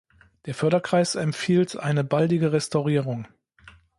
[0.47, 3.27] Der Förderkreis empfiehlt eine baldige Restaurierung.